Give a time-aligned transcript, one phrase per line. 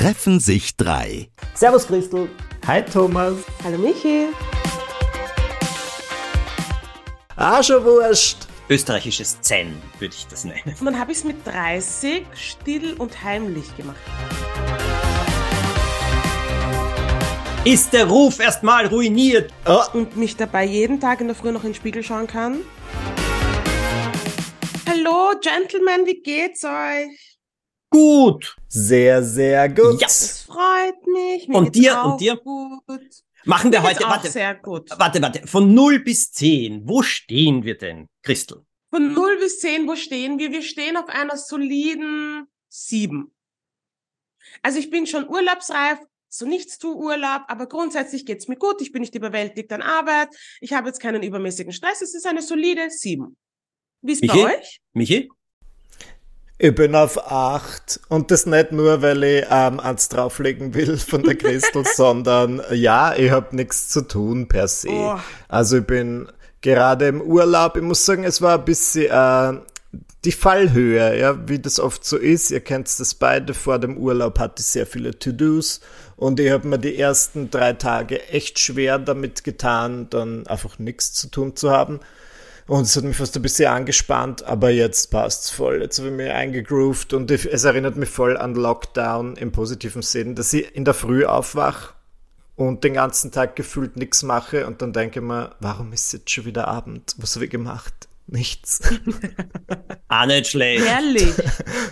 [0.00, 1.28] treffen sich drei.
[1.54, 2.30] Servus Christel.
[2.66, 3.34] Hi Thomas.
[3.62, 4.28] Hallo Michi.
[7.36, 8.38] Ah, schon wurscht.
[8.70, 10.74] Österreichisches Zen würde ich das nennen.
[10.80, 13.98] Und dann habe ich es mit 30 still und heimlich gemacht.
[17.66, 19.52] Ist der Ruf erstmal ruiniert?
[19.66, 19.82] Oh.
[19.92, 22.60] Und mich dabei jeden Tag in der Früh noch in den Spiegel schauen kann.
[24.88, 27.29] Hallo, Gentlemen, wie geht's euch?
[27.90, 28.56] Gut.
[28.68, 30.00] Sehr, sehr gut.
[30.00, 30.06] Ja.
[30.06, 31.48] Das freut mich.
[31.48, 32.36] Mir und dir, und dir?
[32.36, 33.24] Gut.
[33.44, 34.90] Machen wir heute, auch warte, sehr gut.
[34.96, 38.64] warte, warte, von 0 bis 10, wo stehen wir denn, Christel?
[38.90, 40.52] Von 0 bis 10, wo stehen wir?
[40.52, 43.32] Wir stehen auf einer soliden 7.
[44.62, 48.80] Also ich bin schon urlaubsreif, so nichts tu Urlaub, aber grundsätzlich geht's mir gut.
[48.80, 50.28] Ich bin nicht überwältigt an Arbeit.
[50.60, 52.02] Ich habe jetzt keinen übermäßigen Stress.
[52.02, 53.36] Es ist eine solide 7.
[54.02, 54.42] Wie ist Michi?
[54.42, 54.80] bei euch?
[54.92, 55.30] Michi?
[56.62, 61.22] Ich bin auf 8 und das nicht nur, weil ich ähm, eins drauflegen will von
[61.22, 64.90] der Christel, sondern ja, ich habe nichts zu tun per se.
[64.90, 65.18] Oh.
[65.48, 66.28] Also ich bin
[66.60, 67.78] gerade im Urlaub.
[67.78, 69.58] Ich muss sagen, es war ein bisschen äh,
[70.26, 72.50] die Fallhöhe, ja, wie das oft so ist.
[72.50, 73.54] Ihr kennt das beide.
[73.54, 75.80] Vor dem Urlaub hatte ich sehr viele To-Dos
[76.16, 81.14] und ich habe mir die ersten drei Tage echt schwer damit getan, dann einfach nichts
[81.14, 82.00] zu tun zu haben.
[82.70, 85.82] Und es hat mich fast ein bisschen angespannt, aber jetzt passt's voll.
[85.82, 90.36] Jetzt habe ich mich eingegroovt und es erinnert mich voll an Lockdown im positiven Sinn,
[90.36, 91.94] dass ich in der Früh aufwach
[92.54, 96.30] und den ganzen Tag gefühlt nichts mache und dann denke ich mir, warum ist jetzt
[96.30, 97.16] schon wieder Abend?
[97.18, 98.08] Was habe ich gemacht?
[98.28, 98.80] Nichts.
[100.12, 100.84] Ah, nicht schlecht.
[100.84, 101.34] Herrlich.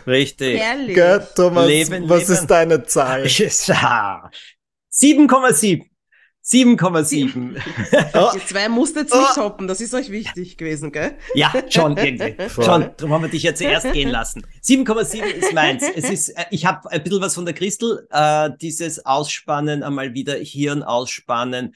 [0.04, 0.58] Richtig.
[0.58, 0.96] Herrlich.
[0.96, 2.32] Gell, Thomas, Leben, was leben.
[2.32, 3.22] ist deine Zahl?
[3.26, 5.84] 7,7.
[6.48, 7.60] 7,7.
[8.14, 11.18] Oh, Ihr zwei musstet nicht toppen, das ist euch wichtig gewesen, gell?
[11.34, 12.36] Ja, schon irgendwie.
[12.48, 12.64] Voll.
[12.64, 14.46] Schon, darum haben wir dich ja zuerst gehen lassen.
[14.64, 15.84] 7,7 ist meins.
[15.94, 20.14] Es ist, äh, ich habe ein bisschen was von der Christel, äh, dieses Ausspannen, einmal
[20.14, 21.74] wieder Hirn ausspannen.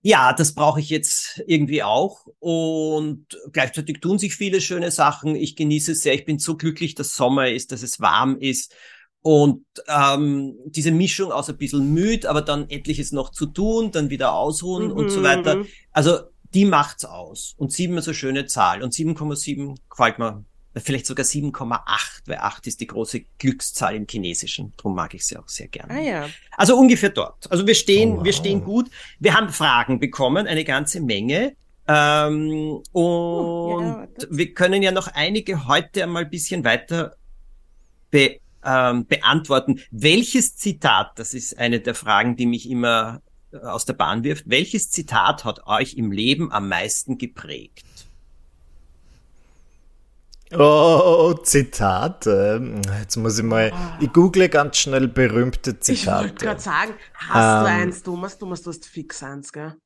[0.00, 2.26] Ja, das brauche ich jetzt irgendwie auch.
[2.38, 5.36] Und gleichzeitig tun sich viele schöne Sachen.
[5.36, 6.14] Ich genieße es sehr.
[6.14, 8.74] Ich bin so glücklich, dass Sommer ist, dass es warm ist.
[9.22, 14.10] Und ähm, diese Mischung aus ein bisschen müde, aber dann etliches noch zu tun, dann
[14.10, 15.56] wieder ausruhen und so weiter.
[15.56, 15.66] Mhm.
[15.92, 16.18] Also
[16.54, 17.54] die macht's aus.
[17.58, 18.82] Und sieben ist eine schöne Zahl.
[18.82, 20.44] Und 7,7 gefällt mir.
[20.76, 21.80] Vielleicht sogar 7,8,
[22.26, 24.72] weil 8 ist die große Glückszahl im Chinesischen.
[24.76, 25.92] Darum mag ich sie auch sehr gerne.
[25.92, 26.28] Ah ja.
[26.56, 27.50] Also ungefähr dort.
[27.50, 28.24] Also wir stehen, Oh, wow.
[28.24, 28.88] wir stehen gut.
[29.18, 31.56] Wir haben Fragen bekommen, eine ganze Menge.
[31.88, 37.16] Ähm, und Oh, ja, wir können ja noch einige heute einmal ein bisschen weiter
[38.10, 39.80] be, ähm, beantworten.
[39.90, 44.44] Welches Zitat, das ist eine der Fragen, die mich immer äh, aus der Bahn wirft,
[44.48, 47.84] welches Zitat hat euch im Leben am meisten geprägt?
[50.52, 52.80] oh, Zitate.
[53.00, 56.34] Jetzt muss ich mal, ich google ganz schnell berühmte Ich wollte Zitate.
[56.34, 57.82] gerade sagen, hast du Ähm.
[57.82, 58.38] eins, Thomas?
[58.38, 59.76] Thomas, du hast fix eins, gell?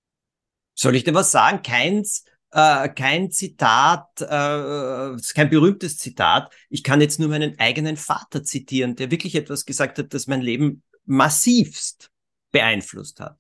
[0.75, 1.63] Soll ich dir was sagen?
[1.63, 6.53] Keins, äh, kein Zitat, äh, kein berühmtes Zitat.
[6.69, 10.43] Ich kann jetzt nur meinen eigenen Vater zitieren, der wirklich etwas gesagt hat, das mein
[10.43, 12.11] Leben massivst
[12.51, 13.39] beeinflusst hat.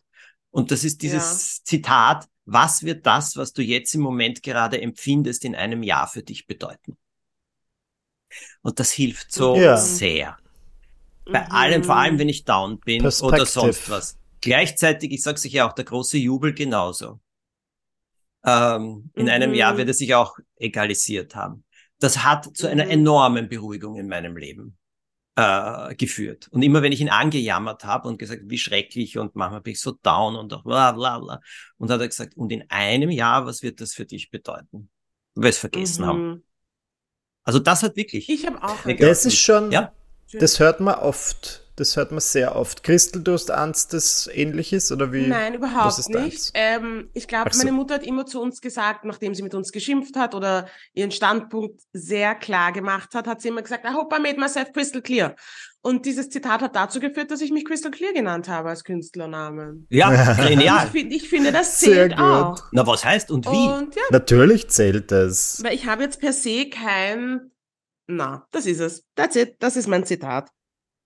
[0.50, 5.44] Und das ist dieses Zitat, was wird das, was du jetzt im Moment gerade empfindest,
[5.44, 6.96] in einem Jahr für dich bedeuten?
[8.62, 9.74] Und das hilft so Ja.
[9.74, 10.38] sehr.
[11.30, 11.52] Bei Mhm.
[11.52, 14.18] allem, vor allem wenn ich down bin oder sonst was.
[14.40, 17.20] Gleichzeitig, ich sag's euch ja auch, der große Jubel genauso.
[18.44, 19.56] Ähm, in einem Mhm.
[19.56, 21.64] Jahr wird es sich auch egalisiert haben.
[22.00, 22.91] Das hat zu einer Mhm.
[22.91, 24.76] enormen Beruhigung in meinem Leben
[25.36, 26.48] äh, geführt.
[26.50, 29.81] Und immer wenn ich ihn angejammert habe und gesagt, wie schrecklich und manchmal bin ich
[29.81, 31.41] so down und auch bla bla bla.
[31.78, 34.91] Und hat er gesagt, und in einem Jahr, was wird das für dich bedeuten?
[35.34, 36.28] Weil wir es vergessen haben.
[36.28, 36.42] Mhm.
[37.44, 38.28] Also das hat wirklich.
[38.28, 38.76] Ich habe auch.
[38.98, 39.92] Das ist schon, Ja.
[40.32, 41.61] das hört man oft.
[41.76, 42.82] Das hört man sehr oft.
[42.82, 45.26] Christel, du hast eins, das ähnliches oder wie?
[45.26, 46.50] Nein, Was überhaupt ist nicht.
[46.52, 47.58] Ähm, ich glaube, so.
[47.58, 51.10] meine Mutter hat immer zu uns gesagt, nachdem sie mit uns geschimpft hat oder ihren
[51.10, 55.00] Standpunkt sehr klar gemacht hat, hat sie immer gesagt, I hope I made myself crystal
[55.00, 55.34] clear.
[55.80, 59.84] Und dieses Zitat hat dazu geführt, dass ich mich Crystal Clear genannt habe als Künstlername.
[59.88, 60.86] Ja, Ich, genial.
[60.88, 62.20] find, ich finde, das Sehr zählt gut.
[62.20, 62.58] auch.
[62.70, 63.68] Na, was heißt und wie?
[63.68, 65.60] Und ja, Natürlich zählt das.
[65.64, 67.50] weil ich habe jetzt per se kein,
[68.06, 69.04] na, das ist es.
[69.16, 69.56] That's it.
[69.58, 70.50] Das ist mein Zitat.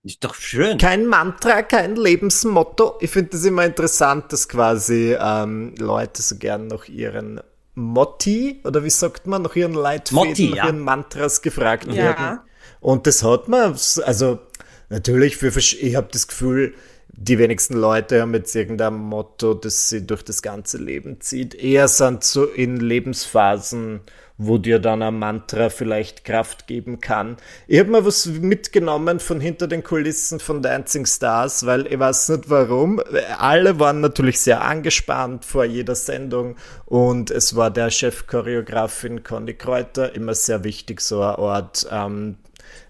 [0.07, 0.77] Ist doch schön.
[0.77, 2.95] Kein Mantra, kein Lebensmotto.
[3.01, 7.41] Ich finde das immer interessant, dass quasi ähm, Leute so gern nach ihren
[7.75, 10.65] Motti oder wie sagt man, nach ihren Leitfäden, Motti, nach ja.
[10.67, 11.93] ihren Mantras gefragt Ja.
[11.95, 12.39] werden.
[12.79, 13.75] Und das hat man,
[14.05, 14.39] also
[14.87, 16.73] natürlich, für, versch- ich habe das Gefühl,
[17.09, 21.53] die wenigsten Leute haben jetzt irgendein Motto, das sie durch das ganze Leben zieht.
[21.53, 23.99] Eher sind so in Lebensphasen
[24.37, 27.37] wo dir dann ein Mantra vielleicht Kraft geben kann.
[27.67, 32.29] Ich habe mal was mitgenommen von hinter den Kulissen von Dancing Stars, weil ich weiß
[32.29, 33.01] nicht warum.
[33.39, 36.55] Alle waren natürlich sehr angespannt vor jeder Sendung
[36.85, 42.37] und es war der Chefchoreografin Conny Kräuter immer sehr wichtig, so ein Ort, ähm,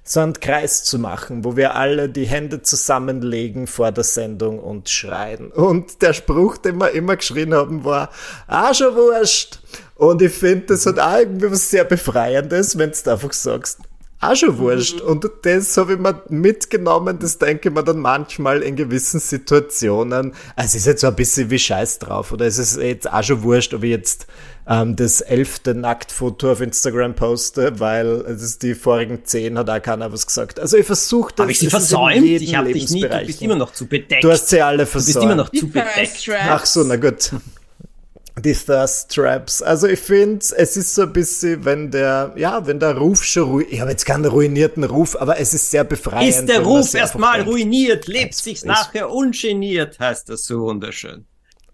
[0.04, 4.90] so einen Kreis zu machen, wo wir alle die Hände zusammenlegen vor der Sendung und
[4.90, 5.52] schreien.
[5.52, 8.10] Und der Spruch, den wir immer geschrien haben, war,
[8.48, 9.60] ah, schon wurscht.
[9.98, 13.80] Und ich finde, das hat auch irgendwie was sehr Befreiendes, wenn du einfach sagst,
[14.20, 15.02] auch schon wurscht.
[15.02, 15.10] Mhm.
[15.10, 20.34] Und das habe ich mir mitgenommen, das denke ich mir dann manchmal in gewissen Situationen.
[20.56, 23.24] Also es ist jetzt so ein bisschen wie Scheiß drauf, oder es ist jetzt auch
[23.24, 24.26] schon wurscht, ob ich jetzt
[24.68, 29.82] ähm, das elfte Nacktfoto auf Instagram poste, weil es ist die vorigen zehn hat auch
[29.82, 30.60] keiner was gesagt.
[30.60, 31.44] Also ich versuche das.
[31.44, 32.26] Habe ich sie versäumt?
[32.26, 34.24] Ich habe dich nie, du bist immer noch zu bedeckt.
[34.24, 35.16] Du hast sie alle versäumt.
[35.16, 36.30] Du bist immer noch zu bedeckt.
[36.50, 37.32] Ach so, na gut
[38.42, 39.62] die Thirst Traps.
[39.62, 43.44] Also ich finde, es ist so ein bisschen, wenn der, ja, wenn der Ruf schon
[43.44, 46.30] ruiniert, ich habe jetzt keinen ruinierten Ruf, aber es ist sehr befreiend.
[46.30, 51.26] Ist der Ruf erstmal ruiniert, lebt sich's nachher ungeniert, heißt das so wunderschön.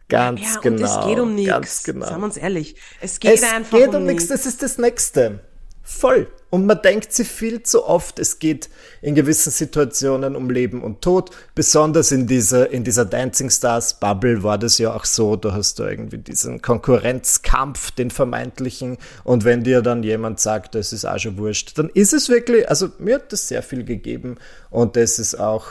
[0.09, 0.77] Ganz ja, genau.
[0.77, 1.83] Und es geht um nichts.
[1.83, 2.05] Genau.
[2.05, 2.75] Sagen wir uns ehrlich.
[3.01, 4.27] Es geht es einfach geht um, um nichts.
[4.27, 5.39] Das ist das Nächste.
[5.85, 6.27] Voll.
[6.49, 8.69] Und man denkt sich viel zu oft, es geht
[9.01, 11.31] in gewissen Situationen um Leben und Tod.
[11.55, 15.35] Besonders in dieser, in dieser Dancing Stars Bubble war das ja auch so.
[15.35, 18.97] Da hast du irgendwie diesen Konkurrenzkampf, den vermeintlichen.
[19.25, 22.69] Und wenn dir dann jemand sagt, das ist auch schon wurscht, dann ist es wirklich,
[22.69, 24.37] also mir hat das sehr viel gegeben.
[24.69, 25.65] Und das ist auch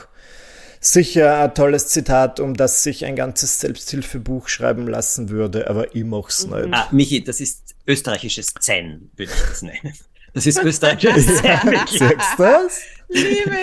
[0.79, 6.05] sicher ein tolles Zitat, um das sich ein ganzes Selbsthilfebuch schreiben lassen würde, aber ich
[6.05, 6.69] mach's nicht.
[6.73, 9.95] Ah, Michi, das ist österreichisches Zen, würde ich das nennen.
[10.35, 11.75] Das ist österreichisches Zen.
[11.87, 12.81] Sagst du das?
[13.09, 13.57] Liebe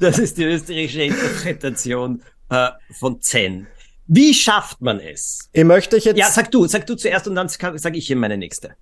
[0.00, 3.66] Das ist die österreichische Interpretation äh, von Zen.
[4.06, 5.48] Wie schafft man es?
[5.52, 6.18] Ich möchte euch jetzt.
[6.18, 8.76] Ja, sag du, sag du zuerst und dann sage ich hier meine nächste.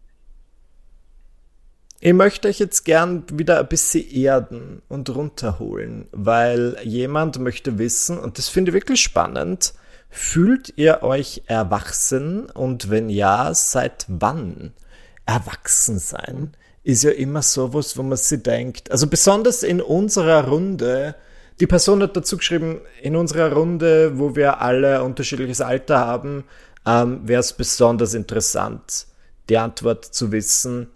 [2.02, 8.19] Ich möchte euch jetzt gern wieder ein bisschen erden und runterholen, weil jemand möchte wissen,
[8.19, 9.75] und das finde ich wirklich spannend,
[10.10, 14.72] fühlt ihr euch erwachsen und wenn ja, seit wann?
[15.26, 21.14] Erwachsen sein ist ja immer sowas, wo man sich denkt, also besonders in unserer Runde,
[21.60, 26.44] die Person hat dazu geschrieben, in unserer Runde, wo wir alle unterschiedliches Alter haben,
[26.86, 29.06] ähm, wäre es besonders interessant,
[29.48, 30.88] die Antwort zu wissen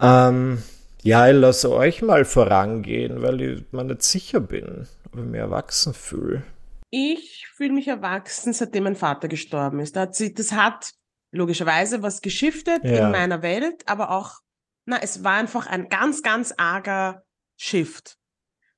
[0.00, 0.62] ähm,
[1.02, 5.40] ja, ich lasse euch mal vorangehen, weil ich mir nicht sicher bin, ob ich mich
[5.40, 6.42] erwachsen fühle.
[6.90, 9.96] Ich fühle mich erwachsen, seitdem mein Vater gestorben ist.
[9.96, 10.92] Das hat, sie, das hat
[11.30, 13.06] logischerweise was geschiftet ja.
[13.06, 14.40] in meiner Welt, aber auch,
[14.86, 17.22] na, es war einfach ein ganz, ganz arger
[17.56, 18.16] Shift.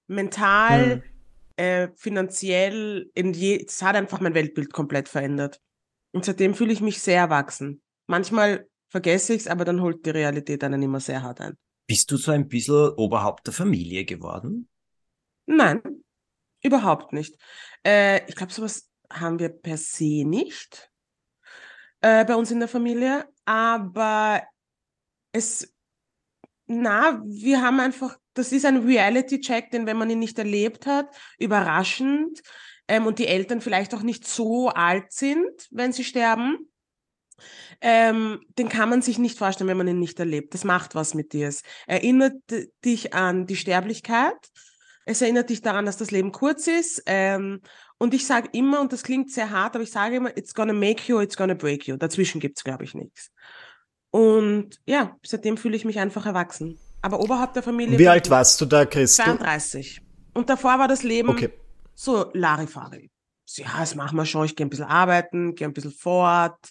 [0.08, 1.02] Mental, hm.
[1.56, 5.60] äh, finanziell, in je, es hat einfach mein Weltbild komplett verändert.
[6.12, 7.80] Und seitdem fühle ich mich sehr erwachsen.
[8.08, 11.54] Manchmal vergesse ich es, aber dann holt die Realität einen immer sehr hart ein.
[11.86, 14.68] Bist du so ein bisschen Oberhaupt der Familie geworden?
[15.46, 15.99] Nein,
[16.62, 17.36] überhaupt nicht.
[17.84, 20.90] Äh, ich glaube, sowas haben wir per se nicht
[22.00, 24.42] äh, bei uns in der Familie, aber
[25.32, 25.74] es,
[26.66, 31.08] na, wir haben einfach, das ist ein Reality-Check, den wenn man ihn nicht erlebt hat,
[31.38, 32.40] überraschend
[32.88, 36.70] ähm, und die Eltern vielleicht auch nicht so alt sind, wenn sie sterben,
[37.80, 40.54] ähm, den kann man sich nicht vorstellen, wenn man ihn nicht erlebt.
[40.54, 41.48] Das macht was mit dir.
[41.48, 42.34] Es erinnert
[42.84, 44.36] dich an die Sterblichkeit.
[45.10, 47.02] Es erinnert dich daran, dass das Leben kurz ist.
[47.06, 47.62] Ähm,
[47.98, 50.72] und ich sage immer, und das klingt sehr hart, aber ich sage immer, it's gonna
[50.72, 51.96] make you, it's gonna break you.
[51.96, 53.32] Dazwischen gibt's glaube ich, nichts.
[54.10, 56.78] Und ja, seitdem fühle ich mich einfach erwachsen.
[57.02, 57.98] Aber oberhalb der Familie.
[57.98, 59.22] Wie alt warst du da, Christi?
[59.24, 60.00] 32.
[60.32, 61.52] Und davor war das Leben okay.
[61.96, 63.10] so Larifari.
[63.56, 64.44] Ja, das machen wir schon.
[64.44, 66.70] Ich gehe ein bisschen arbeiten, gehe ein bisschen fort,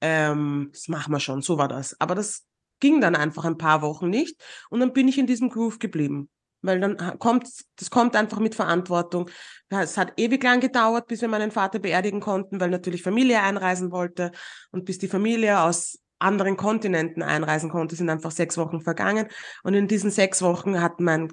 [0.00, 2.00] ähm, das machen wir schon, so war das.
[2.00, 2.44] Aber das
[2.80, 6.30] ging dann einfach ein paar Wochen nicht und dann bin ich in diesem Groove geblieben.
[6.64, 9.28] Weil dann kommt, das kommt einfach mit Verantwortung.
[9.68, 13.92] Es hat ewig lang gedauert, bis wir meinen Vater beerdigen konnten, weil natürlich Familie einreisen
[13.92, 14.32] wollte.
[14.70, 19.28] Und bis die Familie aus anderen Kontinenten einreisen konnte, sind einfach sechs Wochen vergangen.
[19.62, 21.28] Und in diesen sechs Wochen hat mein,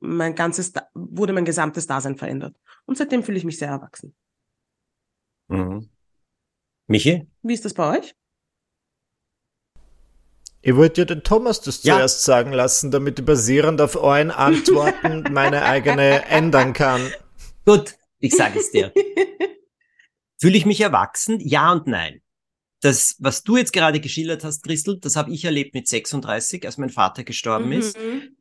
[0.00, 2.56] mein ganzes, wurde mein gesamtes Dasein verändert.
[2.86, 4.14] Und seitdem fühle ich mich sehr erwachsen.
[5.48, 5.90] Mhm.
[6.86, 7.28] Michi?
[7.42, 8.14] Wie ist das bei euch?
[10.62, 11.96] Ich wollte ja den Thomas das ja.
[11.96, 17.00] zuerst sagen lassen, damit ich basierend auf euren Antworten meine eigene ändern kann.
[17.64, 18.92] Gut, ich sage es dir.
[20.38, 21.40] Fühle ich mich erwachsen?
[21.40, 22.20] Ja und nein.
[22.82, 26.78] Das, was du jetzt gerade geschildert hast, Christel, das habe ich erlebt mit 36, als
[26.78, 27.72] mein Vater gestorben mhm.
[27.72, 27.98] ist,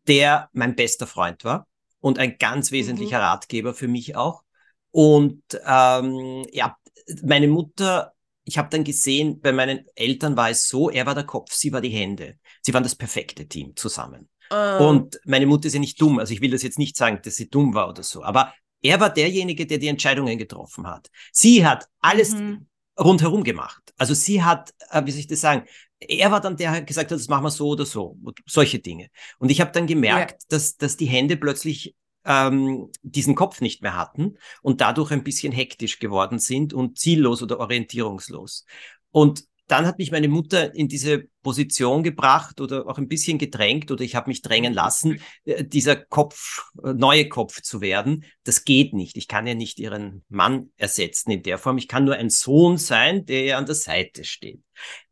[0.08, 1.68] der mein bester Freund war
[2.00, 3.24] und ein ganz wesentlicher mhm.
[3.24, 4.44] Ratgeber für mich auch.
[4.92, 6.78] Und ähm, ja,
[7.24, 8.14] meine Mutter
[8.50, 11.72] ich habe dann gesehen, bei meinen Eltern war es so, er war der Kopf, sie
[11.72, 12.38] war die Hände.
[12.62, 14.27] Sie waren das perfekte Team zusammen.
[14.50, 14.79] Ah.
[14.79, 16.18] Und meine Mutter ist ja nicht dumm.
[16.20, 18.24] Also ich will das jetzt nicht sagen, dass sie dumm war oder so.
[18.24, 21.10] Aber er war derjenige, der die Entscheidungen getroffen hat.
[21.32, 22.68] Sie hat alles Mhm.
[23.00, 23.84] rundherum gemacht.
[23.98, 25.65] Also sie hat, äh, wie soll ich das sagen,
[26.00, 28.18] er war dann der, der gesagt hat, das machen wir so oder so.
[28.48, 29.10] Solche Dinge.
[29.38, 31.94] Und ich habe dann gemerkt, dass, dass die Hände plötzlich
[32.26, 37.42] ähm, diesen Kopf nicht mehr hatten und dadurch ein bisschen hektisch geworden sind und ziellos
[37.42, 38.66] oder orientierungslos.
[39.12, 43.92] Und dann hat mich meine Mutter in diese Position gebracht oder auch ein bisschen gedrängt
[43.92, 48.26] oder ich habe mich drängen lassen, äh, dieser Kopf, äh, neue Kopf zu werden.
[48.44, 49.16] Das geht nicht.
[49.16, 51.78] Ich kann ja nicht ihren Mann ersetzen in der Form.
[51.78, 54.62] Ich kann nur ein Sohn sein, der ihr an der Seite steht.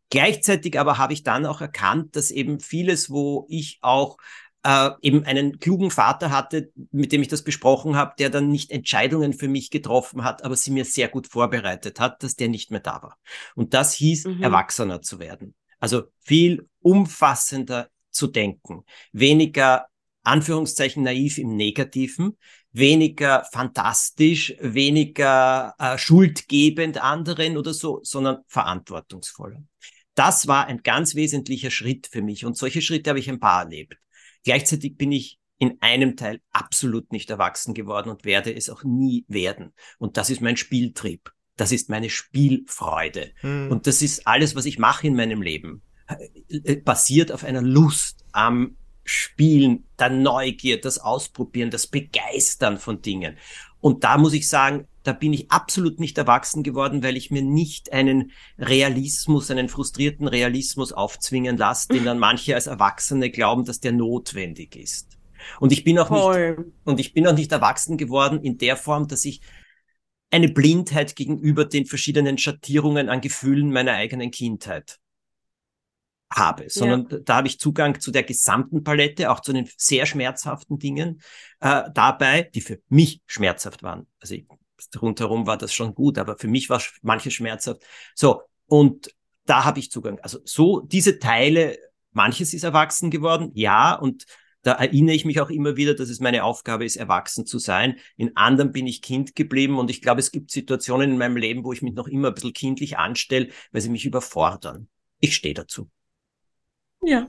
[0.10, 4.18] Gleichzeitig aber habe ich dann auch erkannt, dass eben vieles, wo ich auch
[4.68, 8.70] äh, eben einen klugen Vater hatte, mit dem ich das besprochen habe, der dann nicht
[8.70, 12.70] Entscheidungen für mich getroffen hat, aber sie mir sehr gut vorbereitet hat, dass der nicht
[12.70, 13.18] mehr da war.
[13.56, 14.44] Und das hieß, Mhm.
[14.44, 15.56] erwachsener zu werden.
[15.80, 18.84] Also viel umfassender zu denken,
[19.14, 19.86] weniger
[20.24, 22.38] Anführungszeichen naiv im Negativen,
[22.74, 29.64] weniger fantastisch, weniger äh, schuldgebend anderen oder so, sondern verantwortungsvoller.
[30.14, 33.62] Das war ein ganz wesentlicher Schritt für mich und solche Schritte habe ich ein paar
[33.64, 33.96] erlebt.
[34.44, 39.26] Gleichzeitig bin ich in einem Teil absolut nicht erwachsen geworden und werde es auch nie
[39.28, 39.74] werden.
[39.98, 41.32] Und das ist mein Spieltrieb.
[41.56, 43.32] Das ist meine Spielfreude.
[43.42, 43.72] Hm.
[43.72, 45.82] Und das ist alles, was ich mache in meinem Leben.
[46.08, 53.38] Äh, Basiert auf einer Lust am Spielen, der Neugier, das Ausprobieren, das Begeistern von Dingen.
[53.80, 57.42] Und da muss ich sagen, da bin ich absolut nicht erwachsen geworden, weil ich mir
[57.42, 63.80] nicht einen Realismus, einen frustrierten Realismus aufzwingen lasse, den dann manche als Erwachsene glauben, dass
[63.80, 65.18] der notwendig ist.
[65.60, 66.74] Und ich bin auch nicht Voll.
[66.84, 69.42] und ich bin auch nicht erwachsen geworden in der Form, dass ich
[70.30, 75.00] eine Blindheit gegenüber den verschiedenen Schattierungen an Gefühlen meiner eigenen Kindheit
[76.32, 80.78] habe, sondern da habe ich Zugang zu der gesamten Palette, auch zu den sehr schmerzhaften
[80.78, 81.22] Dingen
[81.62, 84.08] äh, dabei, die für mich schmerzhaft waren.
[84.20, 84.46] Also ich,
[85.02, 87.82] rundherum war das schon gut, aber für mich war manches schmerzhaft.
[88.14, 89.14] So, und
[89.46, 90.20] da habe ich Zugang.
[90.20, 91.78] Also so diese Teile,
[92.12, 94.26] manches ist erwachsen geworden, ja, und
[94.64, 98.00] da erinnere ich mich auch immer wieder, dass es meine Aufgabe ist, erwachsen zu sein.
[98.18, 101.64] In anderen bin ich Kind geblieben und ich glaube, es gibt Situationen in meinem Leben,
[101.64, 104.90] wo ich mich noch immer ein bisschen kindlich anstelle, weil sie mich überfordern.
[105.22, 105.90] Ich stehe dazu.
[107.08, 107.28] Ja.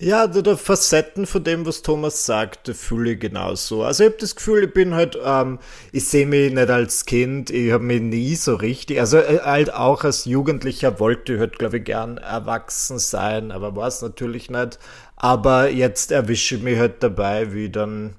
[0.00, 3.84] Ja, die, die Facetten von dem, was Thomas sagte, fühle ich genauso.
[3.84, 5.60] Also ich habe das Gefühl, ich bin halt, ähm,
[5.92, 9.72] ich sehe mich nicht als Kind, ich habe mich nie so richtig, also äh, halt
[9.72, 14.50] auch als Jugendlicher wollte ich halt, glaube ich, gern erwachsen sein, aber war es natürlich
[14.50, 14.78] nicht.
[15.16, 18.16] Aber jetzt erwische ich mich halt dabei, wie dann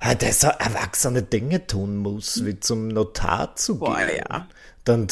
[0.00, 4.10] halt so erwachsene Dinge tun muss, wie zum Notar zu Boah, gehen.
[4.30, 4.46] ja.
[4.88, 5.06] Dann,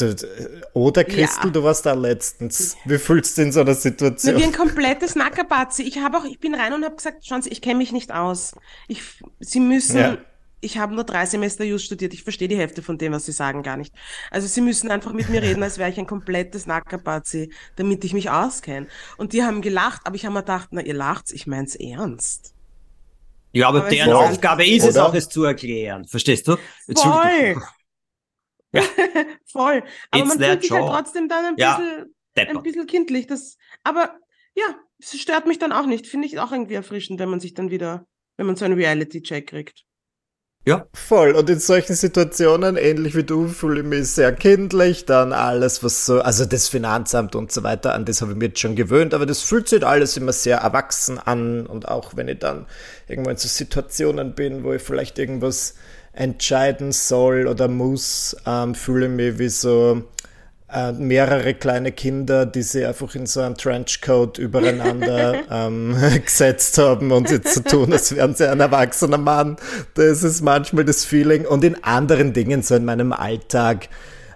[0.73, 1.49] oder Christel, Ja.
[1.51, 2.75] du warst da letztens.
[2.85, 4.35] Wie fühlst du in so einer Na, Situation?
[4.35, 5.83] wie ein komplettes Nackerbatzi.
[5.83, 8.11] Ich habe auch, ich bin rein und habe gesagt, schauen Sie, ich kenne mich nicht
[8.11, 8.55] aus.
[8.87, 9.03] Ich,
[9.39, 10.17] Sie müssen, Ja.
[10.61, 13.31] ich habe nur drei Semester Just studiert, ich verstehe die Hälfte von dem, was Sie
[13.31, 13.93] sagen, gar nicht.
[14.31, 18.13] Also Sie müssen einfach mit mir reden, als wäre ich ein komplettes Nackerbatzi, damit ich
[18.13, 18.87] mich auskenne.
[19.17, 22.55] Und die haben gelacht, aber ich habe mir gedacht, na, ihr lacht's, ich mein's ernst.
[23.53, 26.05] Ja, aber, Aber deren ist Aufgabe ist es auch, es zu erklären.
[26.05, 26.57] Verstehst du?
[26.95, 27.61] Voll!
[28.73, 28.81] Ja.
[29.45, 29.83] Voll.
[30.11, 31.77] Aber It's man fühlt sich halt trotzdem dann ein Ja.
[31.77, 32.63] bisschen, ein Deppert.
[32.63, 33.27] bisschen kindlich.
[33.27, 34.19] Das, aber
[34.55, 34.65] ja,
[34.99, 36.07] es stört mich dann auch nicht.
[36.07, 38.05] Finde ich auch irgendwie erfrischend, wenn man sich dann wieder,
[38.37, 39.83] wenn man so einen Reality-Check kriegt.
[40.93, 41.31] Voll.
[41.31, 45.05] Und in solchen Situationen, ähnlich wie du, fühle ich mich sehr kindlich.
[45.05, 48.49] Dann alles, was so, also das Finanzamt und so weiter, an das habe ich mich
[48.49, 51.65] jetzt schon gewöhnt, aber das fühlt sich alles immer sehr erwachsen an.
[51.65, 52.65] Und auch wenn ich dann
[53.07, 55.75] irgendwo in so Situationen bin, wo ich vielleicht irgendwas
[56.17, 60.03] entscheiden soll oder muss, ähm, fühle ich mich wie so
[60.73, 65.95] äh, mehrere kleine Kinder, die sie einfach in so einem Trenchcoat übereinander ähm,
[66.25, 69.57] gesetzt haben und jetzt so tun, als wären sie ein erwachsener Mann.
[69.93, 71.45] Das ist manchmal das Feeling.
[71.45, 73.87] Und in anderen Dingen, so in meinem Alltag,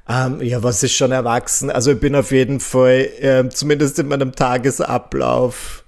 [0.07, 1.69] ähm, ja, was ist schon erwachsen?
[1.69, 5.80] Also ich bin auf jeden Fall, äh, zumindest in meinem Tagesablauf,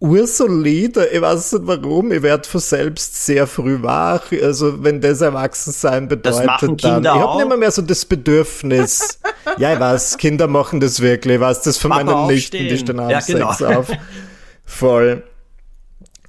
[0.00, 1.06] ursolide.
[1.06, 2.12] Ich weiß nicht warum.
[2.12, 4.30] Ich werde von selbst sehr früh wach.
[4.42, 6.76] Also wenn das Erwachsensein bedeutet, dann.
[6.76, 9.18] Kinder Ich habe nicht mehr, mehr so das Bedürfnis.
[9.58, 11.36] ja, ich weiß, Kinder machen das wirklich.
[11.36, 13.48] Ich weiß das von Papa meinen Nichten, die stehen um Ja, genau.
[13.48, 13.90] auf.
[14.64, 15.22] Voll.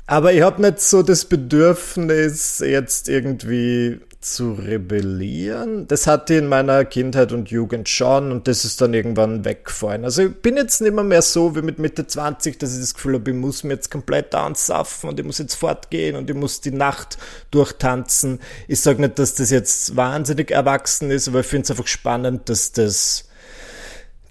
[0.05, 5.87] Aber ich habe nicht so das Bedürfnis, jetzt irgendwie zu rebellieren.
[5.87, 10.03] Das hatte ich in meiner Kindheit und Jugend schon und das ist dann irgendwann weggefallen.
[10.03, 12.93] Also ich bin jetzt nicht mehr, mehr so wie mit Mitte 20, dass ich das
[12.95, 16.35] Gefühl habe, ich muss mir jetzt komplett ansaffen und ich muss jetzt fortgehen und ich
[16.35, 17.17] muss die Nacht
[17.51, 18.39] durchtanzen.
[18.67, 22.49] Ich sage nicht, dass das jetzt wahnsinnig erwachsen ist, aber ich finde es einfach spannend,
[22.49, 23.25] dass das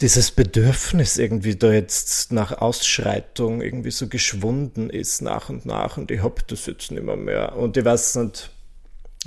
[0.00, 6.10] dieses Bedürfnis irgendwie da jetzt nach Ausschreitung irgendwie so geschwunden ist nach und nach und
[6.10, 7.56] ich hab das jetzt nicht mehr mehr.
[7.56, 8.50] Und ich weiß nicht,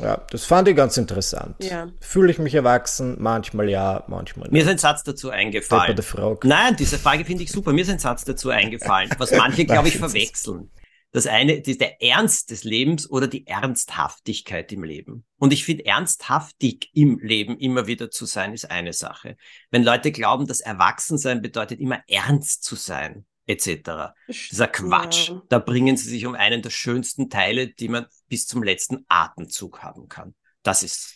[0.01, 1.55] ja, das fand ich ganz interessant.
[1.63, 1.89] Ja.
[1.99, 3.17] Fühle ich mich erwachsen?
[3.19, 4.53] Manchmal ja, manchmal nicht.
[4.53, 5.95] Mir ist ein Satz dazu eingefallen.
[6.43, 7.73] Nein, diese Frage finde ich super.
[7.73, 10.71] Mir ist ein Satz dazu eingefallen, was manche, glaube ich, verwechseln.
[11.11, 15.25] Das eine, die, der Ernst des Lebens oder die Ernsthaftigkeit im Leben.
[15.37, 19.35] Und ich finde, ernsthaftig im Leben immer wieder zu sein, ist eine Sache.
[19.71, 24.13] Wenn Leute glauben, dass Erwachsensein bedeutet, immer ernst zu sein, etc.
[24.27, 25.29] Dieser Quatsch.
[25.29, 25.41] Ja.
[25.49, 29.83] Da bringen sie sich um einen der schönsten Teile, die man bis zum letzten Atemzug
[29.83, 30.35] haben kann.
[30.63, 31.15] Das ist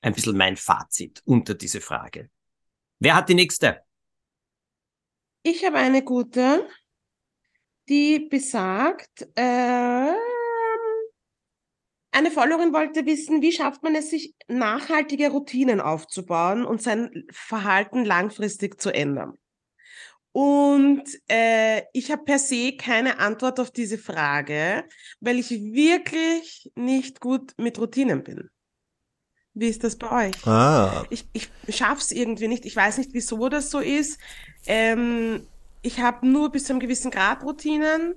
[0.00, 2.30] ein bisschen mein Fazit unter diese Frage.
[3.00, 3.82] Wer hat die nächste?
[5.42, 6.68] Ich habe eine gute
[7.88, 10.12] die besagt, äh,
[12.10, 18.04] eine Followerin wollte wissen, wie schafft man es, sich nachhaltige Routinen aufzubauen und sein Verhalten
[18.04, 19.38] langfristig zu ändern.
[20.32, 24.84] Und äh, ich habe per se keine Antwort auf diese Frage,
[25.20, 28.50] weil ich wirklich nicht gut mit Routinen bin.
[29.54, 30.46] Wie ist das bei euch?
[30.46, 31.04] Ah.
[31.10, 32.64] Ich, ich schaff's irgendwie nicht.
[32.64, 34.20] Ich weiß nicht, wieso das so ist.
[34.66, 35.46] Ähm,
[35.82, 38.14] ich habe nur bis zu einem gewissen Grad Routinen,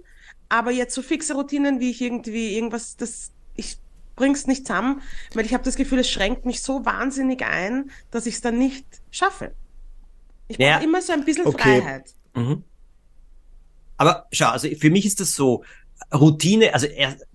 [0.50, 3.78] aber jetzt so fixe Routinen, wie ich irgendwie irgendwas, das ich
[4.16, 5.02] bring's nicht zusammen,
[5.34, 8.58] weil ich habe das Gefühl, es schränkt mich so wahnsinnig ein, dass ich es dann
[8.58, 9.56] nicht schaffe.
[10.52, 10.78] Ich brauche ja.
[10.80, 11.82] immer so ein bisschen okay.
[11.82, 12.12] Freiheit.
[12.36, 12.64] Mhm.
[13.98, 15.64] Aber schau, also für mich ist das so,
[16.14, 16.88] Routine, also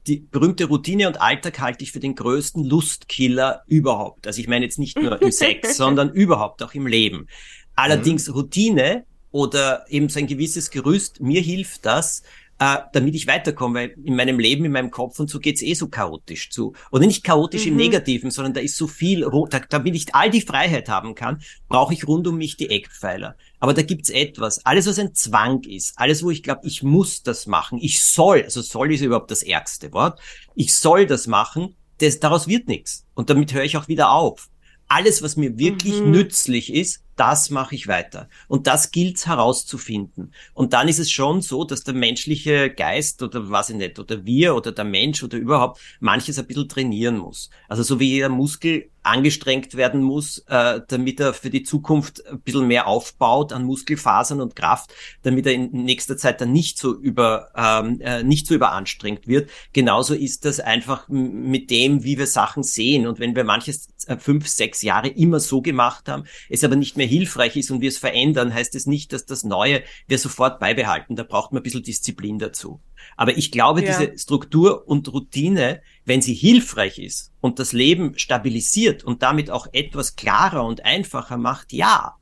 [0.06, 4.26] die berühmte Routine und Alltag halte ich für den größten Lustkiller überhaupt.
[4.26, 7.28] Also ich meine jetzt nicht nur im Sex, sondern überhaupt auch im Leben.
[7.74, 8.34] Allerdings mhm.
[8.34, 11.20] Routine oder eben so ein gewisses Gerüst.
[11.20, 12.22] Mir hilft das,
[12.58, 15.74] äh, damit ich weiterkomme, weil in meinem Leben, in meinem Kopf und so geht's eh
[15.74, 16.72] so chaotisch zu.
[16.90, 17.72] Oder nicht chaotisch mhm.
[17.72, 21.42] im Negativen, sondern da ist so viel, da, damit ich all die Freiheit haben kann,
[21.68, 23.36] brauche ich rund um mich die Eckpfeiler.
[23.60, 27.22] Aber da gibt's etwas, alles was ein Zwang ist, alles wo ich glaube, ich muss
[27.22, 30.20] das machen, ich soll, also soll ist überhaupt das ärgste Wort,
[30.54, 33.04] ich soll das machen, das, daraus wird nichts.
[33.14, 34.48] Und damit höre ich auch wieder auf.
[34.88, 36.10] Alles, was mir wirklich mhm.
[36.10, 38.28] nützlich ist, das mache ich weiter.
[38.48, 40.32] Und das gilt herauszufinden.
[40.54, 44.24] Und dann ist es schon so, dass der menschliche Geist oder was ich nicht, oder
[44.24, 47.50] wir oder der Mensch oder überhaupt manches ein bisschen trainieren muss.
[47.68, 52.40] Also so wie jeder Muskel angestrengt werden muss, äh, damit er für die Zukunft ein
[52.40, 56.94] bisschen mehr aufbaut an Muskelfasern und Kraft, damit er in nächster Zeit dann nicht so
[56.94, 59.48] über ähm, äh, nicht so überanstrengt wird.
[59.72, 63.06] Genauso ist das einfach mit dem, wie wir Sachen sehen.
[63.06, 66.96] Und wenn wir manches äh, fünf, sechs Jahre immer so gemacht haben, es aber nicht
[66.96, 70.60] mehr hilfreich ist und wir es verändern, heißt es nicht, dass das Neue wir sofort
[70.60, 71.16] beibehalten.
[71.16, 72.80] Da braucht man ein bisschen Disziplin dazu.
[73.16, 73.98] Aber ich glaube, ja.
[73.98, 79.68] diese Struktur und Routine, wenn sie hilfreich ist und das Leben stabilisiert und damit auch
[79.72, 82.16] etwas klarer und einfacher macht, ja.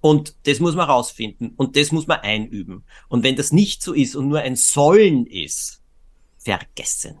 [0.00, 2.84] Und das muss man rausfinden und das muss man einüben.
[3.08, 5.82] Und wenn das nicht so ist und nur ein Sollen ist,
[6.38, 7.18] vergessen.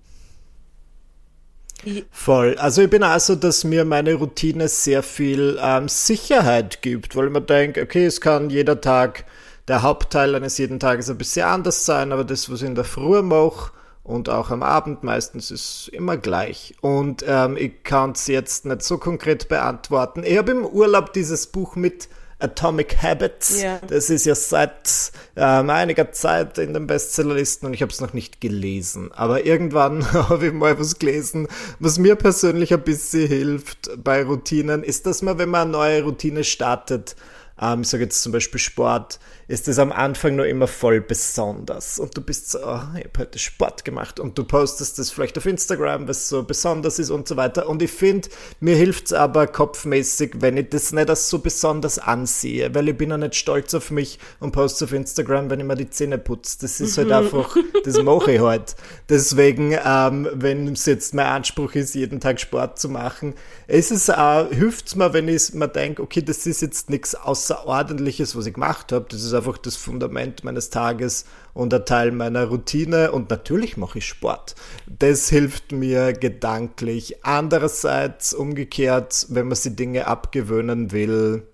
[2.10, 2.56] Voll.
[2.58, 7.46] Also ich bin also, dass mir meine Routine sehr viel ähm, Sicherheit gibt, weil man
[7.46, 9.24] denkt, okay, es kann jeder Tag
[9.68, 12.84] der Hauptteil eines jeden Tages ein bisschen anders sein, aber das, was ich in der
[12.84, 13.70] Früh mache
[14.02, 16.74] und auch am Abend meistens, ist immer gleich.
[16.80, 20.24] Und ähm, ich kann es jetzt nicht so konkret beantworten.
[20.24, 22.08] Ich habe im Urlaub dieses Buch mit
[22.40, 23.60] Atomic Habits.
[23.60, 23.80] Ja.
[23.86, 28.12] Das ist ja seit ähm, einiger Zeit in den Bestsellerlisten und ich habe es noch
[28.12, 29.10] nicht gelesen.
[29.12, 31.48] Aber irgendwann habe ich mal was gelesen,
[31.80, 36.02] was mir persönlich ein bisschen hilft bei Routinen, ist, dass man, wenn man eine neue
[36.02, 37.16] Routine startet,
[37.60, 41.98] ähm, ich sage jetzt zum Beispiel Sport, ist es am Anfang nur immer voll besonders.
[41.98, 45.38] Und du bist so, oh, ich habe heute Sport gemacht und du postest das vielleicht
[45.38, 47.66] auf Instagram, was so besonders ist und so weiter.
[47.66, 48.28] Und ich finde,
[48.60, 52.98] mir hilft es aber kopfmäßig, wenn ich das nicht als so besonders ansehe, weil ich
[52.98, 56.18] bin ja nicht stolz auf mich und poste auf Instagram, wenn ich mir die Zähne
[56.18, 56.58] putze.
[56.60, 58.76] Das ist halt einfach, das mache ich halt.
[59.08, 63.32] Deswegen, ähm, wenn es jetzt mein Anspruch ist, jeden Tag Sport zu machen,
[63.66, 67.14] ist es auch, hilft es mir, wenn ich mir denke, okay, das ist jetzt nichts
[67.14, 69.06] Außerordentliches, was ich gemacht habe.
[69.08, 71.24] Das ist einfach das Fundament meines Tages
[71.54, 74.54] und ein Teil meiner Routine und natürlich mache ich Sport.
[74.86, 77.24] Das hilft mir gedanklich.
[77.24, 81.44] Andererseits umgekehrt, wenn man sich Dinge abgewöhnen will,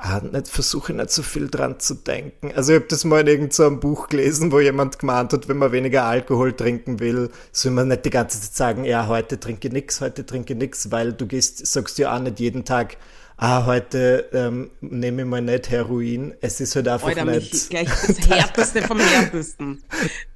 [0.00, 2.52] ah, nicht versuche nicht so viel dran zu denken.
[2.54, 5.58] Also ich habe das mal in irgendeinem so Buch gelesen, wo jemand gemeint hat, wenn
[5.58, 9.68] man weniger Alkohol trinken will, soll man nicht die ganze Zeit sagen, ja, heute trinke
[9.68, 12.96] ich nichts, heute trinke ich nichts, weil du gehst, sagst ja auch nicht jeden Tag,
[13.40, 16.34] ah, heute ähm, nehme ich mal nicht Heroin.
[16.40, 17.52] Es ist halt einfach Alter, nicht.
[17.52, 19.82] Michi, gleich das Härteste vom Härtesten.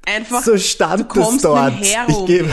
[0.07, 1.75] Einfach, So stand du kommst dort.
[1.81, 2.51] Ich gebe-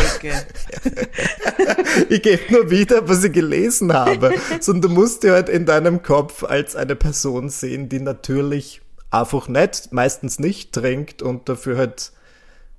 [2.20, 4.34] gebe nur wieder, was ich gelesen habe.
[4.60, 9.48] Sondern du musst dir halt in deinem Kopf als eine Person sehen, die natürlich einfach
[9.48, 12.12] nicht, meistens nicht trinkt und dafür halt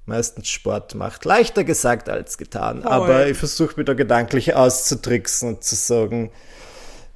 [0.05, 1.25] meistens Sport macht.
[1.25, 2.83] Leichter gesagt als getan.
[2.83, 2.91] Voll.
[2.93, 6.33] Aber ich versuche mir da gedanklich auszutricksen und zu sagen,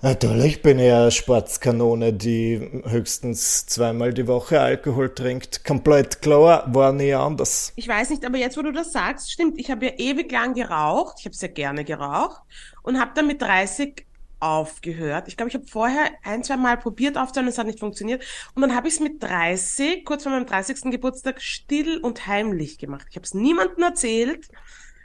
[0.03, 5.65] natürlich bin ich eine Sportskanone, die höchstens zweimal die Woche Alkohol trinkt.
[5.65, 7.73] Komplett klar, war nie anders.
[7.77, 10.55] Ich weiß nicht, aber jetzt, wo du das sagst, stimmt, ich habe ja ewig lang
[10.55, 11.17] geraucht.
[11.21, 12.43] Ich habe sehr gerne geraucht
[12.83, 14.07] und habe dann mit 30
[14.39, 15.29] aufgehört.
[15.29, 18.23] Ich glaube, ich habe vorher ein, zwei Mal probiert aufzuhören, es hat nicht funktioniert.
[18.55, 20.91] Und dann habe ich es mit 30, kurz vor meinem 30.
[20.91, 23.07] Geburtstag, still und heimlich gemacht.
[23.11, 24.49] Ich habe es niemandem erzählt.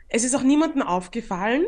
[0.10, 1.66] Es ist auch niemandem aufgefallen.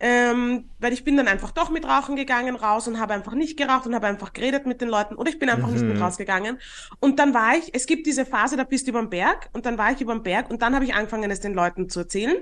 [0.00, 3.56] Ähm, weil ich bin dann einfach doch mit Rauchen gegangen raus und habe einfach nicht
[3.56, 6.58] geraucht und habe einfach geredet mit den Leuten oder ich bin einfach nicht mit rausgegangen.
[7.00, 9.66] Und dann war ich, es gibt diese Phase, da bist du über den Berg und
[9.66, 12.00] dann war ich über den Berg und dann habe ich angefangen, es den Leuten zu
[12.00, 12.36] erzählen.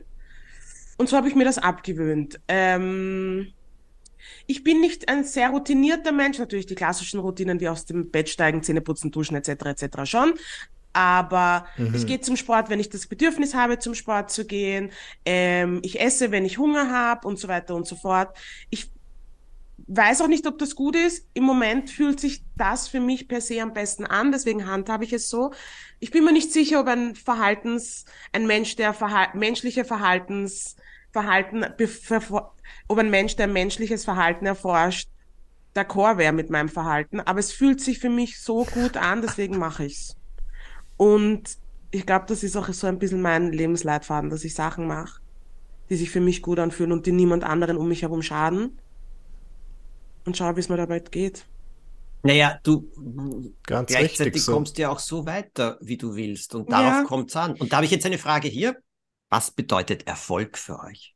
[0.99, 2.40] Und so habe ich mir das abgewöhnt.
[2.49, 3.53] Ähm,
[4.47, 8.29] ich bin nicht ein sehr routinierter Mensch, natürlich die klassischen Routinen wie aus dem Bett
[8.29, 9.66] steigen, Zähne putzen, duschen etc.
[9.66, 10.05] etc.
[10.05, 10.35] schon.
[10.97, 14.91] Aber ich gehe zum Sport, wenn ich das Bedürfnis habe, zum Sport zu gehen.
[15.27, 18.35] Ähm, ich esse, wenn ich Hunger habe und so weiter und so fort.
[18.71, 18.91] Ich
[19.89, 21.29] weiß auch nicht, ob das gut ist.
[21.35, 25.13] Im Moment fühlt sich das für mich per se am besten an, deswegen handhabe ich
[25.13, 25.53] es so.
[26.01, 30.77] Ich bin mir nicht sicher, ob ein Verhaltens, ein Mensch, der Verhal menschliche Verhaltens,
[31.13, 31.63] Verhalten,
[32.89, 35.11] ob ein Mensch, der menschliches Verhalten erforscht,
[35.75, 37.21] d'accord wäre mit meinem Verhalten.
[37.21, 40.17] Aber es fühlt sich für mich so gut an, deswegen mache ich's.
[40.97, 41.59] Und
[41.91, 45.21] ich glaube, das ist auch so ein bisschen mein Lebensleitfaden, dass ich Sachen mache,
[45.91, 48.79] die sich für mich gut anfühlen und die niemand anderen um mich herum schaden.
[50.25, 51.47] Und schau, wie es mir dabei geht.
[52.23, 52.91] Naja, du
[53.63, 54.53] Ganz gleichzeitig richtig so.
[54.53, 56.55] kommst du ja auch so weiter, wie du willst.
[56.55, 56.79] Und Ja.
[56.79, 57.55] darauf kommt's an.
[57.55, 58.77] Und da habe ich jetzt eine Frage hier.
[59.29, 61.15] Was bedeutet Erfolg für euch?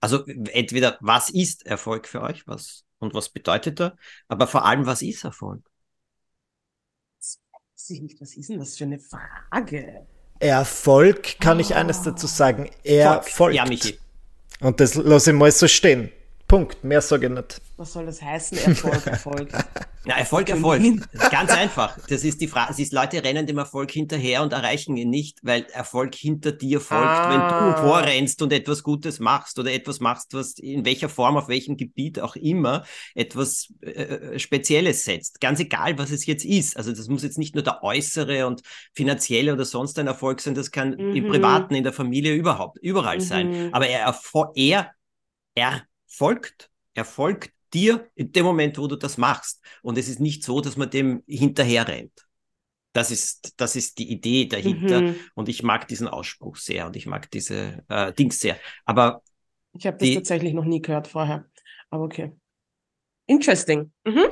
[0.00, 2.46] Also entweder, was ist Erfolg für euch?
[2.46, 3.96] Was und was bedeutet er?
[4.28, 5.68] Aber vor allem, was ist Erfolg?
[7.88, 10.06] Nicht, was ist denn das für eine Frage?
[10.40, 12.68] Erfolg kann ich eines dazu sagen.
[12.82, 13.56] Er folgt.
[13.56, 13.98] Ja, Michi.
[14.60, 16.10] Und das lasse ich mal so stehen.
[16.48, 16.82] Punkt.
[16.82, 17.60] Mehr sage ich nicht.
[17.76, 18.56] Was soll das heißen?
[18.58, 19.48] Erfolg, Erfolg.
[20.06, 20.82] Na, Erfolg, Erfolg.
[21.30, 21.98] Ganz einfach.
[22.08, 22.72] Das ist die Frage.
[22.72, 26.80] Es ist, Leute rennen dem Erfolg hinterher und erreichen ihn nicht, weil Erfolg hinter dir
[26.80, 27.30] folgt, Ah.
[27.30, 31.48] wenn du vorrennst und etwas Gutes machst oder etwas machst, was in welcher Form, auf
[31.48, 32.84] welchem Gebiet auch immer
[33.14, 35.42] etwas äh, Spezielles setzt.
[35.42, 36.78] Ganz egal, was es jetzt ist.
[36.78, 38.62] Also das muss jetzt nicht nur der äußere und
[38.94, 40.54] finanzielle oder sonst ein Erfolg sein.
[40.54, 41.28] Das kann im Mhm.
[41.28, 43.66] Privaten, in der Familie überhaupt, überall sein.
[43.66, 43.74] Mhm.
[43.74, 44.14] Aber er,
[44.54, 44.90] er,
[45.54, 45.82] er
[46.18, 49.62] folgt, er folgt dir in dem Moment, wo du das machst.
[49.82, 52.26] Und es ist nicht so, dass man dem hinterher rennt.
[52.94, 55.02] Das ist, das ist die Idee dahinter.
[55.02, 55.16] Mhm.
[55.34, 58.56] Und ich mag diesen Ausspruch sehr und ich mag diese äh, Dings sehr.
[58.84, 59.22] Aber
[59.78, 61.44] Ich habe das Die- tatsächlich noch nie gehört vorher.
[61.90, 62.32] Aber okay.
[63.26, 63.92] Interesting.
[64.04, 64.24] Mhm.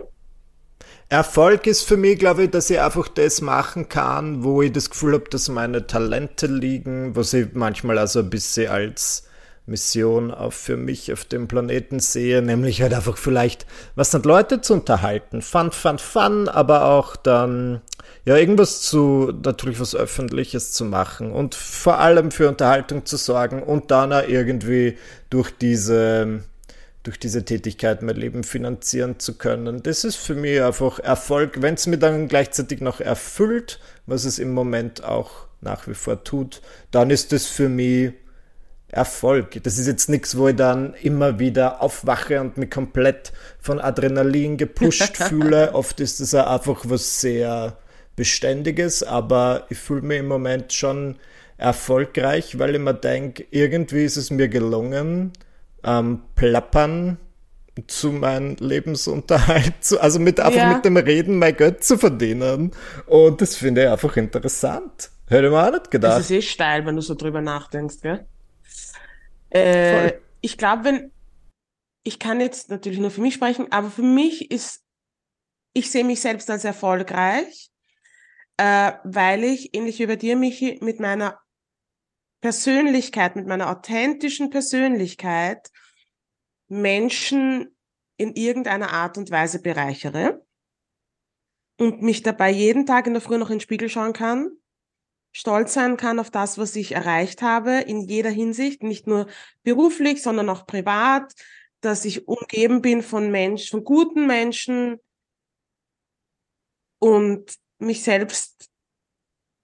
[1.09, 4.91] Erfolg ist für mich, glaube ich, dass ich einfach das machen kann, wo ich das
[4.91, 9.26] Gefühl habe, dass meine Talente liegen, was ich manchmal also ein bisschen als
[9.67, 14.61] Mission auch für mich auf dem Planeten sehe, nämlich halt einfach vielleicht, was sind Leute
[14.61, 17.81] zu unterhalten, fun, fun, fun, aber auch dann,
[18.25, 23.63] ja, irgendwas zu, natürlich was Öffentliches zu machen und vor allem für Unterhaltung zu sorgen
[23.63, 24.99] und dann auch irgendwie
[25.31, 26.45] durch diese,
[27.03, 29.83] durch diese Tätigkeit mein Leben finanzieren zu können.
[29.83, 34.39] Das ist für mich einfach Erfolg, wenn es mir dann gleichzeitig noch erfüllt, was es
[34.39, 38.13] im Moment auch nach wie vor tut, dann ist das für mich
[38.89, 39.63] Erfolg.
[39.65, 44.57] Das ist jetzt nichts, wo ich dann immer wieder aufwache und mich komplett von Adrenalin
[44.57, 45.75] gepusht fühle.
[45.75, 47.77] Oft ist es auch einfach was sehr
[48.15, 51.17] Beständiges, aber ich fühle mich im Moment schon
[51.59, 55.33] erfolgreich, weil ich mir denke, irgendwie ist es mir gelungen,
[55.85, 57.19] ähm, plappern
[57.89, 60.73] zu meinem Lebensunterhalt, zu, also mit einfach Ja.
[60.75, 62.71] mit dem Reden mein Geld zu verdienen.
[63.07, 65.11] Und das finde ich einfach interessant.
[65.29, 66.21] Hätte man auch nicht Das gedacht.
[66.21, 68.25] ist eh steil, wenn du so drüber nachdenkst, gell?
[69.51, 71.13] Äh, ich glaube, wenn,
[72.03, 74.85] ich kann jetzt natürlich nur für mich sprechen, aber für mich ist,
[75.73, 77.71] ich sehe mich selbst als erfolgreich,
[78.57, 81.39] äh, weil ich, ähnlich wie bei dir, Michi, mit meiner
[82.41, 85.71] Persönlichkeit, mit meiner authentischen Persönlichkeit
[86.69, 87.77] Menschen
[88.17, 90.45] in irgendeiner Art und Weise bereichere
[91.79, 94.51] und mich dabei jeden Tag in der Früh noch in den Spiegel schauen kann,
[95.37, 99.27] stolz sein kann auf das, was ich erreicht habe, in jeder Hinsicht, nicht nur
[99.65, 101.35] beruflich, sondern auch privat,
[101.83, 104.99] dass ich umgeben bin von Menschen, von guten Menschen
[106.99, 108.71] und mich selbst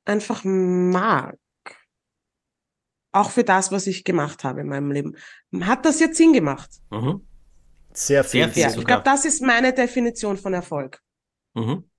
[0.05, 1.39] einfach mag.
[3.13, 5.17] Auch für das, was ich gemacht habe in meinem Leben.
[5.63, 6.69] Hat das jetzt Sinn gemacht?
[6.91, 7.27] Mhm.
[7.95, 8.43] Sehr viel.
[8.43, 11.03] Sehr viel Ja, ich glaube, das ist meine Definition von Erfolg.
[11.55, 11.91] Mhm.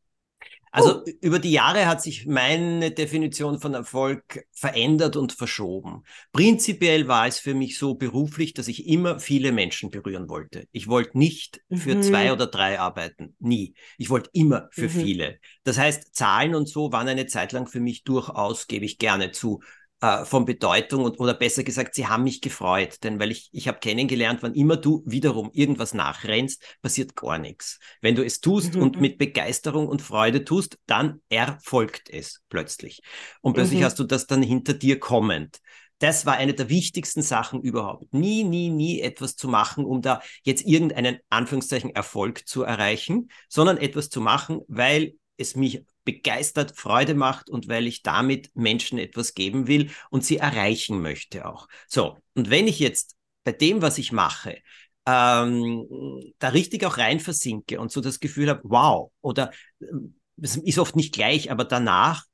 [0.75, 6.03] Also über die Jahre hat sich meine Definition von Erfolg verändert und verschoben.
[6.31, 10.67] Prinzipiell war es für mich so beruflich, dass ich immer viele Menschen berühren wollte.
[10.71, 12.01] Ich wollte nicht für Mhm.
[12.01, 13.35] zwei oder drei arbeiten.
[13.39, 13.75] Nie.
[13.99, 14.89] Ich wollte immer für Mhm.
[14.89, 15.39] viele.
[15.63, 19.31] Das heißt, Zahlen und so waren eine Zeit lang für mich durchaus, gebe ich gerne
[19.31, 19.61] zu,
[20.03, 23.67] äh, von Bedeutung und oder besser gesagt, sie haben mich gefreut, denn weil ich ich
[23.67, 27.79] habe kennengelernt, wann immer du wiederum irgendwas nachrennst, passiert gar nichts.
[28.01, 28.81] Wenn du es tust Mhm.
[28.81, 33.01] und mit Begeisterung und Freude tust, dann erfolgt es plötzlich.
[33.41, 33.85] Und plötzlich Mhm.
[33.85, 35.59] hast du das dann hinter dir kommend.
[35.99, 38.13] Das war eine der wichtigsten Sachen überhaupt.
[38.13, 43.77] Nie, nie, nie etwas zu machen, um da jetzt irgendeinen Anführungszeichen Erfolg zu erreichen, sondern
[43.77, 49.33] etwas zu machen, weil es mich begeistert, Freude macht und weil ich damit Menschen etwas
[49.33, 51.67] geben will und sie erreichen möchte auch.
[51.87, 54.57] So, und wenn ich jetzt bei dem, was ich mache,
[55.05, 60.55] ähm, da richtig auch rein versinke und so das Gefühl habe, wow, oder ähm, es
[60.57, 62.25] ist oft nicht gleich, aber danach,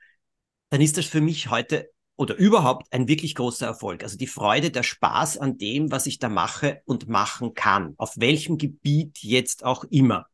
[0.70, 4.04] dann ist das für mich heute oder überhaupt ein wirklich großer Erfolg.
[4.04, 8.14] Also die Freude, der Spaß an dem, was ich da mache und machen kann, auf
[8.18, 10.28] welchem Gebiet jetzt auch immer.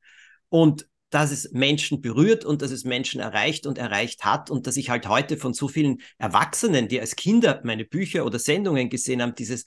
[0.49, 4.75] Und dass es Menschen berührt und dass es Menschen erreicht und erreicht hat und dass
[4.75, 9.21] ich halt heute von so vielen Erwachsenen, die als Kinder meine Bücher oder Sendungen gesehen
[9.21, 9.63] haben, dieses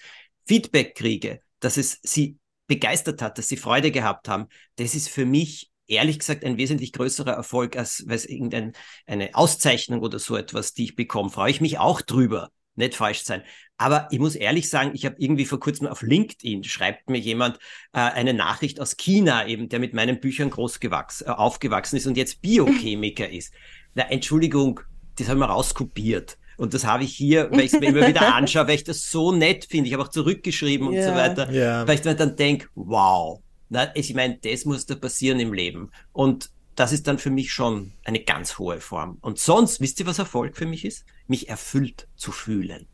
[0.46, 5.24] Feedback kriege, dass es sie begeistert hat, dass sie Freude gehabt haben, das ist für
[5.24, 8.72] mich ehrlich gesagt ein wesentlich größerer Erfolg als, als irgendeine
[9.06, 11.30] eine Auszeichnung oder so etwas, die ich bekomme.
[11.30, 13.42] Freue ich mich auch drüber, nicht falsch sein.
[13.76, 17.58] Aber ich muss ehrlich sagen, ich habe irgendwie vor kurzem auf LinkedIn schreibt mir jemand
[17.92, 22.06] äh, eine Nachricht aus China eben, der mit meinen Büchern groß gewachsen, äh, aufgewachsen ist
[22.06, 23.52] und jetzt Biochemiker ist.
[23.94, 24.80] Na, Entschuldigung,
[25.18, 26.38] das haben wir rauskopiert.
[26.56, 29.10] Und das habe ich hier, weil ich es mir immer wieder anschaue, weil ich das
[29.12, 29.86] so nett finde.
[29.86, 31.10] Ich habe auch zurückgeschrieben und Ja.
[31.10, 31.50] so weiter.
[31.52, 31.86] Ja.
[31.86, 35.92] Weil ich mir dann denke, wow, na, ich meine, das muss da passieren im Leben.
[36.12, 39.18] Und das ist dann für mich schon eine ganz hohe Form.
[39.20, 41.04] Und sonst, wisst ihr, was Erfolg für mich ist?
[41.28, 42.88] Mich erfüllt zu fühlen.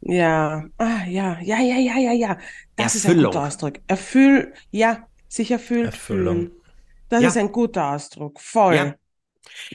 [0.00, 2.38] Ja, ah, ja, ja, ja, ja, ja, ja.
[2.76, 3.32] Das ist ein Erfüllung.
[3.32, 3.74] guter Ausdruck.
[3.86, 6.36] Erfüll, ja, sich erfüllt Erfüllung.
[6.36, 6.52] fühlen.
[7.08, 7.28] Das Ja.
[7.28, 8.40] ist ein guter Ausdruck.
[8.40, 8.74] Voll.
[8.76, 8.94] Ja.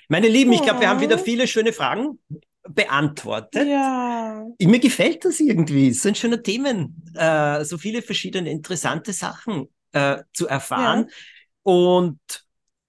[0.10, 2.19] Meine Lieben, ich glaube, wir haben wieder viele schöne Fragen
[2.69, 3.67] beantwortet.
[3.67, 4.45] Ja.
[4.62, 5.91] Mir gefällt das irgendwie.
[5.91, 11.10] So ein schöner Themen, äh, so viele verschiedene interessante Sachen äh, zu erfahren.
[11.63, 12.19] Und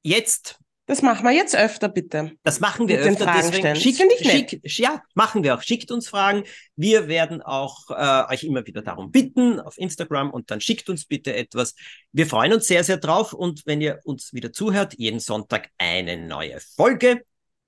[0.03, 2.33] jetzt Das machen wir jetzt öfter, bitte.
[2.43, 5.63] Das machen wir öfter, deswegen schickt, ich schickt, ja, machen wir auch.
[5.63, 6.43] Schickt uns Fragen.
[6.75, 11.05] Wir werden auch äh, euch immer wieder darum bitten auf Instagram und dann schickt uns
[11.05, 11.77] bitte etwas.
[12.11, 16.17] Wir freuen uns sehr, sehr drauf und wenn ihr uns wieder zuhört, jeden Sonntag eine
[16.17, 17.25] neue Folge.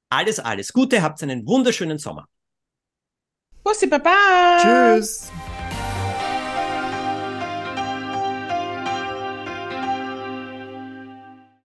[0.08, 2.26] Alles, alles Gute, habt einen wunderschönen Sommer.
[3.62, 4.96] Bussi, Baba.
[4.96, 5.30] Tschüss.